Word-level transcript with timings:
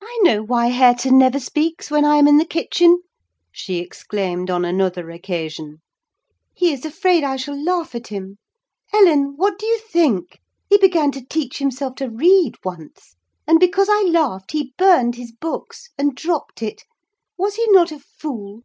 "I 0.00 0.18
know 0.22 0.42
why 0.42 0.68
Hareton 0.68 1.18
never 1.18 1.38
speaks, 1.38 1.90
when 1.90 2.06
I 2.06 2.16
am 2.16 2.26
in 2.26 2.38
the 2.38 2.46
kitchen," 2.46 3.02
she 3.52 3.76
exclaimed, 3.76 4.48
on 4.48 4.64
another 4.64 5.10
occasion. 5.10 5.82
"He 6.54 6.72
is 6.72 6.86
afraid 6.86 7.22
I 7.22 7.36
shall 7.36 7.62
laugh 7.62 7.94
at 7.94 8.06
him. 8.06 8.38
Ellen, 8.94 9.34
what 9.36 9.58
do 9.58 9.66
you 9.66 9.78
think? 9.78 10.38
He 10.70 10.78
began 10.78 11.12
to 11.12 11.22
teach 11.26 11.58
himself 11.58 11.96
to 11.96 12.08
read 12.08 12.54
once; 12.64 13.16
and, 13.46 13.60
because 13.60 13.90
I 13.90 14.04
laughed, 14.04 14.52
he 14.52 14.72
burned 14.78 15.16
his 15.16 15.32
books, 15.32 15.90
and 15.98 16.16
dropped 16.16 16.62
it: 16.62 16.84
was 17.36 17.56
he 17.56 17.66
not 17.72 17.92
a 17.92 17.98
fool?" 18.00 18.62